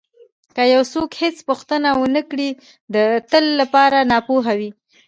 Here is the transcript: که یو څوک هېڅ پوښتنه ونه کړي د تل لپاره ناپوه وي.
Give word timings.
که 0.55 0.63
یو 0.73 0.83
څوک 0.91 1.09
هېڅ 1.21 1.37
پوښتنه 1.47 1.89
ونه 1.99 2.21
کړي 2.29 2.49
د 2.93 2.95
تل 3.31 3.45
لپاره 3.61 3.97
ناپوه 4.11 4.51
وي. 4.59 4.69